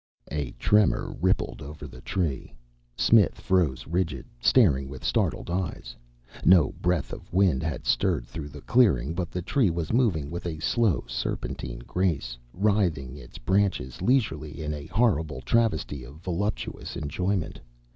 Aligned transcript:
A 0.31 0.49
tremor 0.53 1.15
rippled 1.21 1.61
over 1.61 1.85
the 1.85 2.01
Tree. 2.01 2.55
Smith 2.97 3.39
froze 3.39 3.85
rigid, 3.85 4.25
staring 4.39 4.89
with 4.89 5.03
startled 5.03 5.51
eyes. 5.51 5.95
No 6.43 6.71
breath 6.81 7.13
of 7.13 7.31
wind 7.31 7.61
had 7.61 7.85
stirred 7.85 8.25
through 8.25 8.49
the 8.49 8.61
clearing, 8.61 9.13
but 9.13 9.29
the 9.29 9.43
Tree 9.43 9.69
was 9.69 9.93
moving 9.93 10.31
with 10.31 10.47
a 10.47 10.57
slow, 10.57 11.03
serpentine 11.07 11.83
grace, 11.85 12.35
writhing 12.51 13.15
its 13.15 13.37
branches 13.37 14.01
leisurely 14.01 14.63
in 14.63 14.73
a 14.73 14.87
horrible 14.87 15.39
travesty 15.41 16.03
of 16.03 16.15
voluptuous 16.15 16.97
enjoyment. 16.97 17.59